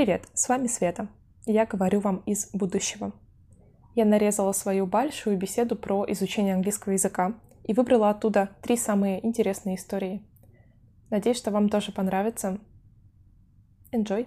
Привет, 0.00 0.28
с 0.32 0.48
вами 0.48 0.66
Света. 0.66 1.08
Я 1.44 1.66
говорю 1.66 2.00
вам 2.00 2.22
из 2.24 2.48
будущего. 2.54 3.12
Я 3.94 4.06
нарезала 4.06 4.52
свою 4.52 4.86
большую 4.86 5.36
беседу 5.36 5.76
про 5.76 6.06
изучение 6.08 6.54
английского 6.54 6.94
языка 6.94 7.34
и 7.64 7.74
выбрала 7.74 8.08
оттуда 8.08 8.48
три 8.62 8.78
самые 8.78 9.22
интересные 9.26 9.76
истории. 9.76 10.26
Надеюсь, 11.10 11.36
что 11.36 11.50
вам 11.50 11.68
тоже 11.68 11.92
понравится. 11.92 12.56
Enjoy! 13.92 14.26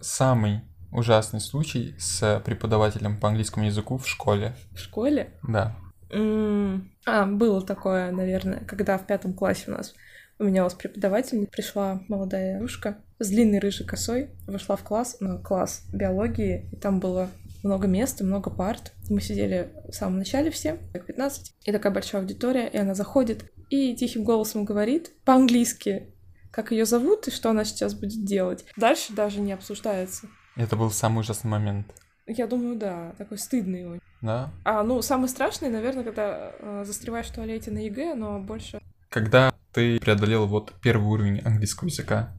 Самый 0.00 0.60
ужасный 0.92 1.40
случай 1.40 1.94
с 1.98 2.42
преподавателем 2.44 3.18
по 3.18 3.28
английскому 3.28 3.64
языку 3.64 3.96
в 3.96 4.06
школе. 4.06 4.54
В 4.72 4.80
школе? 4.80 5.32
Да. 5.48 5.78
М, 6.10 6.92
А, 7.06 7.24
было 7.24 7.62
такое, 7.62 8.12
наверное, 8.12 8.60
когда 8.66 8.98
в 8.98 9.06
пятом 9.06 9.32
классе 9.32 9.70
у 9.70 9.74
нас 9.74 9.94
поменялась 10.36 10.74
преподаватель, 10.74 11.46
пришла 11.46 12.02
молодая 12.06 12.58
девушка 12.58 12.98
с 13.18 13.28
длинной 13.28 13.58
рыжей 13.58 13.86
косой, 13.86 14.30
вошла 14.46 14.76
в 14.76 14.82
класс, 14.82 15.18
на 15.20 15.38
класс 15.38 15.84
биологии, 15.92 16.68
и 16.72 16.76
там 16.76 17.00
было 17.00 17.28
много 17.62 17.86
места, 17.86 18.24
много 18.24 18.50
парт. 18.50 18.92
Мы 19.08 19.20
сидели 19.20 19.72
в 19.88 19.92
самом 19.92 20.18
начале 20.18 20.50
все, 20.50 20.78
как 20.92 21.06
15, 21.06 21.54
и 21.64 21.72
такая 21.72 21.92
большая 21.92 22.20
аудитория, 22.22 22.68
и 22.68 22.76
она 22.76 22.94
заходит 22.94 23.50
и 23.70 23.94
тихим 23.96 24.24
голосом 24.24 24.64
говорит 24.64 25.10
по-английски, 25.24 26.14
как 26.50 26.70
ее 26.70 26.84
зовут 26.84 27.26
и 27.28 27.30
что 27.30 27.50
она 27.50 27.64
сейчас 27.64 27.94
будет 27.94 28.24
делать. 28.24 28.64
Дальше 28.76 29.12
даже 29.12 29.40
не 29.40 29.52
обсуждается. 29.52 30.28
Это 30.56 30.76
был 30.76 30.90
самый 30.90 31.20
ужасный 31.20 31.50
момент. 31.50 31.86
Я 32.26 32.46
думаю, 32.46 32.76
да, 32.78 33.12
такой 33.18 33.38
стыдный 33.38 33.86
он. 33.86 34.00
Да? 34.22 34.50
А, 34.64 34.82
ну, 34.82 35.02
самый 35.02 35.28
страшный, 35.28 35.68
наверное, 35.68 36.04
когда 36.04 36.52
э, 36.58 36.84
застреваешь 36.86 37.26
в 37.26 37.34
туалете 37.34 37.70
на 37.70 37.78
ЕГЭ, 37.78 38.14
но 38.14 38.40
больше... 38.40 38.80
Когда 39.10 39.52
ты 39.72 39.98
преодолел 39.98 40.46
вот 40.46 40.72
первый 40.80 41.06
уровень 41.06 41.40
английского 41.40 41.88
языка. 41.88 42.32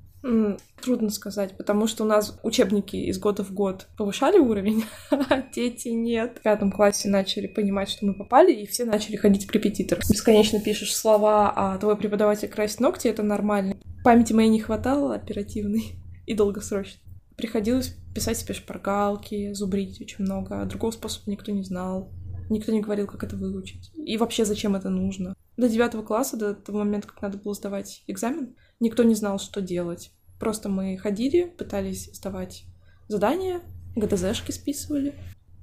Трудно 0.82 1.10
сказать, 1.10 1.56
потому 1.56 1.86
что 1.88 2.04
у 2.04 2.08
нас 2.08 2.40
учебники 2.42 2.96
из 2.96 3.20
года 3.20 3.44
в 3.44 3.52
год 3.52 3.88
повышали 3.96 4.40
уровень, 4.40 4.84
а 5.12 5.42
дети 5.54 5.90
нет. 5.90 6.38
В 6.40 6.42
пятом 6.42 6.72
классе 6.72 7.10
начали 7.10 7.46
понимать, 7.46 7.90
что 7.90 8.08
мы 8.08 8.16
попали, 8.16 8.52
и 8.52 8.66
все 8.66 8.86
начали 8.86 9.18
ходить 9.18 9.46
к 9.46 9.54
репетитору. 9.54 10.02
Бесконечно 10.10 10.60
пишешь 10.60 10.96
слова, 10.96 11.54
а 11.56 11.78
твой 11.78 11.96
преподаватель 11.96 12.48
красит 12.48 12.80
ногти, 12.80 13.08
это 13.08 13.22
нормально. 13.22 13.78
Памяти 14.04 14.34
моей 14.34 14.50
не 14.50 14.60
хватало 14.60 15.14
оперативной 15.14 15.96
и 16.26 16.34
долгосрочной. 16.34 17.02
Приходилось 17.38 17.96
писать 18.16 18.38
себе 18.38 18.54
шпаргалки, 18.54 19.54
зубрить 19.54 20.02
очень 20.02 20.24
много, 20.24 20.62
а 20.62 20.66
другого 20.66 20.92
способа 20.92 21.30
никто 21.30 21.52
не 21.52 21.64
знал. 21.64 22.12
Никто 22.50 22.72
не 22.72 22.82
говорил, 22.82 23.08
как 23.08 23.24
это 23.24 23.36
выучить. 23.36 23.92
И 23.96 24.18
вообще, 24.18 24.46
зачем 24.46 24.76
это 24.76 24.90
нужно. 24.90 25.36
До 25.58 25.70
девятого 25.70 26.04
класса, 26.04 26.38
до 26.38 26.54
того 26.54 26.80
момента, 26.80 27.08
как 27.08 27.22
надо 27.22 27.38
было 27.38 27.54
сдавать 27.54 28.04
экзамен, 28.08 28.56
никто 28.80 29.04
не 29.04 29.16
знал, 29.16 29.40
что 29.40 29.62
делать. 29.62 30.12
Просто 30.40 30.68
мы 30.68 30.98
ходили, 30.98 31.46
пытались 31.46 32.14
сдавать 32.14 32.66
задания, 33.08 33.62
ГДЗшки 33.96 34.52
списывали. 34.52 35.16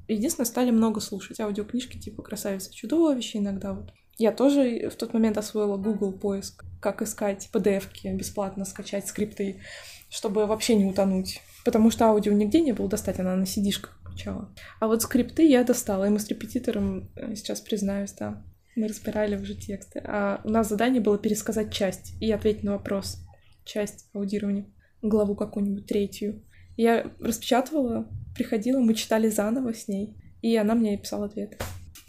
Единственное, 0.09 0.47
стали 0.47 0.71
много 0.71 1.01
слушать 1.01 1.41
аудиокнижки 1.41 1.99
типа 1.99 2.23
«Красавица 2.23 2.73
чудовище» 2.73 3.39
иногда 3.39 3.73
вот. 3.75 3.93
Я 4.19 4.33
тоже 4.33 4.91
в 4.91 4.97
тот 4.97 5.15
момент 5.15 5.39
освоила 5.39 5.77
Google 5.77 6.13
поиск, 6.13 6.65
как 6.81 7.03
искать 7.03 7.49
PDF-ки, 7.53 8.09
бесплатно 8.09 8.65
скачать 8.65 9.09
скрипты, 9.09 9.61
чтобы 10.11 10.47
вообще 10.47 10.75
не 10.75 10.85
утонуть. 10.85 11.41
Потому 11.65 11.91
что 11.91 12.07
аудио 12.07 12.33
нигде 12.33 12.61
не 12.61 12.73
было 12.73 12.89
достать, 12.89 13.19
она 13.19 13.37
на 13.37 13.45
CD-шках 13.45 13.99
кричала. 14.05 14.53
А 14.81 14.87
вот 14.87 15.03
скрипты 15.03 15.47
я 15.47 15.65
достала, 15.65 16.05
и 16.05 16.11
мы 16.11 16.19
с 16.19 16.29
репетитором, 16.29 17.11
э, 17.17 17.35
сейчас 17.35 17.61
признаюсь, 17.61 18.13
да, 18.13 18.45
мы 18.75 18.89
разбирали 18.89 19.37
уже 19.37 19.55
тексты. 19.55 20.03
А 20.05 20.41
у 20.45 20.49
нас 20.49 20.69
задание 20.69 21.01
было 21.01 21.19
пересказать 21.19 21.73
часть 21.73 22.15
и 22.21 22.31
ответить 22.31 22.65
на 22.65 22.73
вопрос. 22.73 23.19
Часть 23.65 24.09
аудирования. 24.13 24.67
Главу 25.03 25.35
какую-нибудь 25.35 25.87
третью. 25.87 26.43
Я 26.77 27.11
распечатывала, 27.21 28.09
приходила, 28.35 28.81
мы 28.81 28.95
читали 28.95 29.29
заново 29.29 29.75
с 29.75 29.89
ней, 29.89 30.17
и 30.41 30.57
она 30.57 30.75
мне 30.75 30.97
писала 30.97 31.27
ответ. 31.27 31.63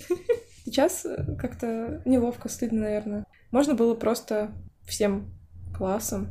Сейчас 0.65 1.05
э, 1.05 1.35
как-то 1.37 2.01
неловко, 2.05 2.47
стыдно, 2.47 2.81
наверное. 2.81 3.25
Можно 3.51 3.75
было 3.75 3.93
просто 3.93 4.51
всем 4.85 5.33
классом, 5.75 6.29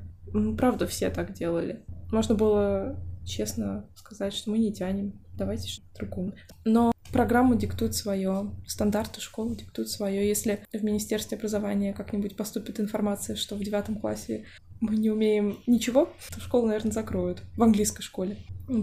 правда, 0.56 0.86
все 0.86 1.10
так 1.10 1.34
делали. 1.34 1.84
Можно 2.10 2.34
было 2.34 2.96
честно 3.24 3.88
сказать, 3.94 4.32
что 4.32 4.50
мы 4.50 4.58
не 4.58 4.72
тянем, 4.72 5.20
давайте 5.34 5.68
что-то 5.68 6.06
другое. 6.06 6.32
Но 6.64 6.91
программу 7.12 7.54
диктует 7.54 7.94
свое, 7.94 8.50
стандарты 8.66 9.20
школы 9.20 9.54
диктуют 9.54 9.90
свое. 9.90 10.26
Если 10.26 10.64
в 10.72 10.82
Министерстве 10.82 11.36
образования 11.36 11.92
как-нибудь 11.92 12.36
поступит 12.36 12.80
информация, 12.80 13.36
что 13.36 13.54
в 13.54 13.60
девятом 13.60 13.96
классе 13.96 14.44
мы 14.80 14.96
не 14.96 15.10
умеем 15.10 15.58
ничего, 15.66 16.08
то 16.34 16.40
школу, 16.40 16.66
наверное, 16.66 16.92
закроют 16.92 17.42
в 17.56 17.62
английской 17.62 18.02
школе. 18.02 18.38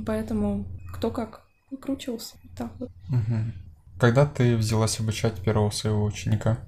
Поэтому 0.06 0.66
кто 0.94 1.12
как 1.12 1.44
выкручивался. 1.72 2.36
Вот 2.44 2.54
Так 2.56 2.72
вот. 2.80 2.92
Мгм. 3.10 3.54
Когда 4.00 4.26
ты 4.26 4.56
взялась 4.56 5.00
обучать 5.00 5.34
первого 5.42 5.72
своего 5.72 6.06
ученика? 6.06 6.60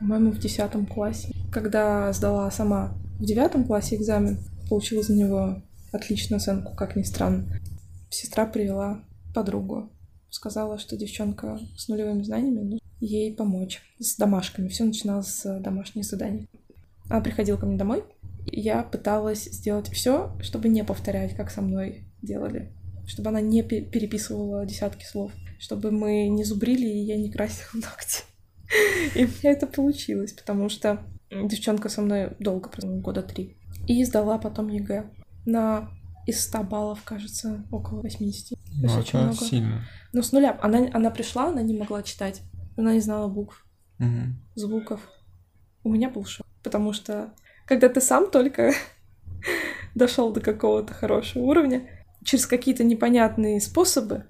По-моему, 0.00 0.32
в 0.32 0.38
десятом 0.38 0.86
классе. 0.86 1.32
Когда 1.52 2.12
сдала 2.12 2.50
сама 2.50 2.94
в 3.18 3.24
девятом 3.24 3.64
классе 3.64 3.96
экзамен, 3.96 4.38
получила 4.68 5.02
за 5.02 5.14
него 5.14 5.62
отличную 5.92 6.38
оценку, 6.38 6.74
как 6.74 6.96
ни 6.96 7.02
странно. 7.02 7.46
Сестра 8.08 8.46
привела 8.46 9.04
подругу. 9.34 9.90
Сказала, 10.30 10.78
что 10.78 10.96
девчонка 10.96 11.58
с 11.76 11.88
нулевыми 11.88 12.22
знаниями, 12.22 12.60
ну, 12.62 12.78
ей 13.00 13.34
помочь 13.34 13.82
с 13.98 14.16
домашками. 14.16 14.68
Все 14.68 14.84
начиналось 14.84 15.28
с 15.28 15.60
домашних 15.60 16.04
заданий. 16.04 16.48
Она 17.08 17.20
приходила 17.20 17.56
ко 17.56 17.66
мне 17.66 17.76
домой, 17.76 18.04
и 18.46 18.60
я 18.60 18.82
пыталась 18.82 19.44
сделать 19.44 19.90
все, 19.90 20.36
чтобы 20.40 20.68
не 20.68 20.84
повторять, 20.84 21.34
как 21.34 21.50
со 21.50 21.62
мной 21.62 22.04
делали. 22.22 22.72
Чтобы 23.06 23.30
она 23.30 23.40
не 23.40 23.62
пе- 23.62 23.82
переписывала 23.82 24.64
десятки 24.64 25.04
слов. 25.04 25.32
Чтобы 25.58 25.90
мы 25.90 26.28
не 26.28 26.44
зубрили, 26.44 26.86
и 26.86 27.04
я 27.04 27.16
не 27.16 27.30
красила 27.30 27.68
ногти. 27.74 28.22
И 29.16 29.24
у 29.24 29.28
меня 29.28 29.52
это 29.52 29.66
получилось, 29.66 30.32
потому 30.32 30.68
что 30.68 31.04
девчонка 31.30 31.88
со 31.88 32.02
мной 32.02 32.36
долго, 32.38 32.68
по-моему, 32.68 33.00
года 33.02 33.22
три. 33.22 33.56
И 33.88 34.04
сдала 34.04 34.38
потом 34.38 34.68
ЕГЭ 34.68 35.10
на 35.46 35.90
из 36.26 36.44
100 36.44 36.62
баллов, 36.64 37.02
кажется, 37.04 37.64
около 37.70 38.02
80. 38.02 38.58
То 38.80 38.86
Ну, 38.86 38.98
очень 38.98 39.18
много. 39.18 39.34
сильно. 39.36 39.84
Ну, 40.12 40.22
с 40.22 40.32
нуля. 40.32 40.58
Она, 40.62 40.88
она 40.92 41.10
пришла, 41.10 41.48
она 41.48 41.62
не 41.62 41.76
могла 41.76 42.02
читать. 42.02 42.42
Она 42.76 42.94
не 42.94 43.00
знала 43.00 43.28
букв, 43.28 43.66
Мгм. 43.98 44.40
звуков. 44.54 45.00
У 45.82 45.90
меня 45.90 46.08
был 46.10 46.24
шок. 46.24 46.46
Потому 46.62 46.92
что, 46.92 47.32
когда 47.66 47.88
ты 47.88 48.00
сам 48.00 48.30
только 48.30 48.72
дошел 49.94 50.32
до 50.32 50.40
какого-то 50.40 50.94
хорошего 50.94 51.44
уровня, 51.44 51.88
через 52.24 52.46
какие-то 52.46 52.84
непонятные 52.84 53.60
способы, 53.60 54.24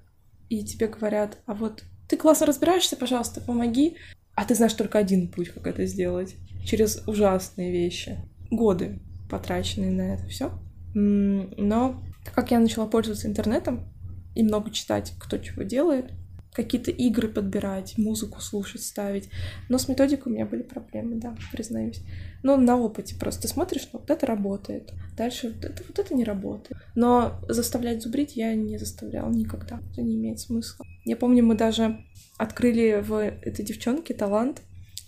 и 0.49 0.63
тебе 0.63 0.87
говорят, 0.87 1.37
а 1.45 1.53
вот 1.53 1.83
ты 2.07 2.17
классно 2.17 2.45
разбираешься, 2.45 2.95
пожалуйста, 2.97 3.41
помоги. 3.41 3.97
А 4.35 4.45
ты 4.45 4.55
знаешь 4.55 4.73
только 4.73 4.97
один 4.97 5.29
путь, 5.29 5.49
как 5.49 5.67
это 5.67 5.85
сделать. 5.85 6.35
Через 6.65 7.05
ужасные 7.07 7.71
вещи. 7.71 8.17
Годы 8.49 8.99
потраченные 9.29 9.91
на 9.91 10.13
это 10.15 10.25
все. 10.27 10.51
Но 10.93 12.01
так 12.25 12.33
как 12.33 12.51
я 12.51 12.59
начала 12.59 12.85
пользоваться 12.87 13.27
интернетом 13.27 13.91
и 14.35 14.43
много 14.43 14.71
читать, 14.71 15.13
кто 15.19 15.37
чего 15.37 15.63
делает, 15.63 16.11
какие-то 16.53 16.91
игры 16.91 17.27
подбирать, 17.27 17.97
музыку 17.97 18.41
слушать, 18.41 18.83
ставить. 18.83 19.29
Но 19.69 19.77
с 19.77 19.87
методикой 19.87 20.31
у 20.31 20.35
меня 20.35 20.45
были 20.45 20.63
проблемы, 20.63 21.15
да, 21.15 21.35
признаюсь. 21.51 22.01
Но 22.43 22.57
на 22.57 22.77
опыте 22.77 23.15
просто 23.15 23.47
смотришь, 23.47 23.87
ну, 23.93 23.99
вот 23.99 24.09
это 24.09 24.25
работает. 24.25 24.93
Дальше 25.15 25.49
вот 25.49 25.63
это, 25.63 25.83
вот 25.87 25.99
это 25.99 26.13
не 26.13 26.23
работает. 26.23 26.77
Но 26.95 27.39
заставлять 27.47 28.01
зубрить 28.01 28.35
я 28.35 28.53
не 28.55 28.77
заставляла 28.77 29.31
никогда. 29.31 29.79
Это 29.91 30.01
не 30.01 30.15
имеет 30.15 30.39
смысла. 30.39 30.85
Я 31.05 31.15
помню, 31.15 31.43
мы 31.43 31.55
даже 31.55 32.03
открыли 32.37 33.01
в 33.01 33.13
этой 33.13 33.63
девчонке 33.63 34.13
талант 34.13 34.61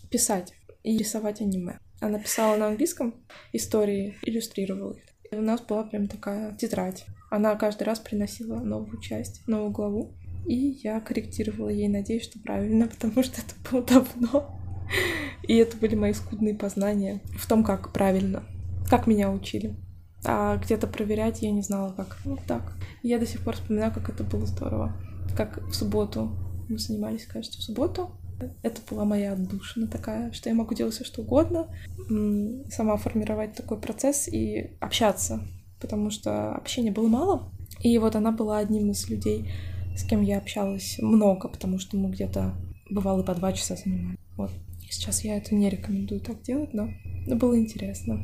писать 0.10 0.54
и 0.84 0.98
рисовать 0.98 1.42
аниме. 1.42 1.80
Она 2.00 2.20
писала 2.20 2.58
на 2.58 2.68
английском 2.68 3.16
истории, 3.54 4.18
иллюстрировала 4.24 4.94
их. 4.94 5.12
У 5.38 5.41
нас 5.41 5.62
была 5.62 5.83
прям 5.83 6.07
такая 6.07 6.56
тетрадь. 6.56 7.06
Она 7.30 7.56
каждый 7.56 7.83
раз 7.83 8.00
приносила 8.00 8.59
новую 8.59 9.00
часть, 9.01 9.47
новую 9.47 9.71
главу. 9.71 10.13
И 10.45 10.80
я 10.83 11.00
корректировала 11.00 11.69
ей, 11.69 11.88
надеюсь, 11.88 12.24
что 12.24 12.39
правильно, 12.39 12.88
потому 13.00 13.24
что 13.24 13.41
это 13.41 13.53
было 13.69 13.83
давно. 13.83 14.59
И 15.44 15.56
это 15.56 15.77
были 15.77 15.95
мои 15.95 16.13
скудные 16.13 16.56
познания 16.56 17.21
в 17.38 17.47
том, 17.47 17.63
как 17.63 17.91
правильно, 17.91 18.44
как 18.89 19.07
меня 19.07 19.31
учили. 19.31 19.75
А 20.25 20.57
где-то 20.57 20.88
проверять 20.88 21.41
я 21.41 21.51
не 21.51 21.62
знала, 21.62 21.94
как. 21.94 22.18
Вот 22.24 22.39
так. 22.47 22.74
Я 23.01 23.19
до 23.19 23.25
сих 23.25 23.44
пор 23.44 23.56
вспоминаю, 23.56 23.91
как 23.94 24.09
это 24.09 24.24
было 24.24 24.45
здорово. 24.45 24.94
Как 25.35 25.62
в 25.68 25.74
субботу 25.74 26.31
мы 26.69 26.77
занимались, 26.77 27.25
кажется, 27.25 27.59
в 27.59 27.63
субботу. 27.63 28.12
Это 28.62 28.81
была 28.90 29.06
моя 29.06 29.34
отдушина 29.34 29.88
такая, 29.88 30.31
что 30.31 30.50
я 30.50 30.56
могу 30.56 30.74
делать 30.74 30.94
все 30.94 31.04
что 31.04 31.22
угодно, 31.22 31.68
сама 32.69 32.98
формировать 32.98 33.54
такой 33.54 33.80
процесс 33.80 34.28
и 34.28 34.72
общаться, 34.80 35.42
потому 35.80 36.10
что 36.10 36.54
общения 36.54 36.92
было 36.92 37.07
мало. 37.07 37.51
И 37.81 37.98
вот 37.98 38.16
она 38.16 38.31
была 38.31 38.60
одним 38.60 38.92
из 38.92 39.10
людей, 39.10 39.51
с 39.95 40.04
кем 40.04 40.22
я 40.22 40.38
общалась 40.38 40.98
много, 41.00 41.48
потому 41.48 41.80
что 41.80 41.98
мы 41.98 42.10
где-то 42.10 42.54
бывало 42.90 43.24
по 43.24 43.34
два 43.36 43.54
часа 43.54 43.75
занимались. 43.75 44.19
Вот. 44.38 44.51
Сейчас 44.90 45.24
я 45.24 45.38
это 45.38 45.56
не 45.56 45.69
рекомендую 45.69 46.22
так 46.22 46.42
делать, 46.44 46.74
но 46.74 46.90
но 47.25 47.36
было 47.36 47.57
интересно. 47.57 48.19